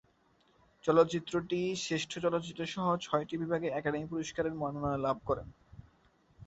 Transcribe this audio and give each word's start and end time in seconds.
চলচ্চিত্রটি 0.83 1.59
শ্রেষ্ঠ 1.75 2.11
চলচ্চিত্রসহ 2.19 2.85
ছয়টি 2.97 3.35
বিভাগে 3.37 3.67
একাডেমি 3.69 4.07
পুরস্কারের 4.07 4.53
মনোনয়ন 4.53 4.99
লাভ 4.99 5.17
করে। 5.25 5.43